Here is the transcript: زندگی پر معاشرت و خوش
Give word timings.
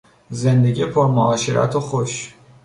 زندگی 0.29 0.85
پر 0.85 1.07
معاشرت 1.07 1.75
و 1.75 1.79
خوش 1.79 2.35